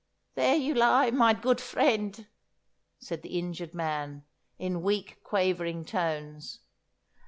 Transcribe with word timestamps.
'There 0.33 0.55
you 0.55 0.73
lie, 0.73 1.11
mine 1.11 1.39
goot 1.41 1.61
vriend,' 1.61 2.25
said 2.97 3.21
the 3.21 3.37
injured 3.37 3.75
man, 3.75 4.25
in 4.57 4.81
weak, 4.81 5.19
quavering 5.23 5.85
tones. 5.85 6.61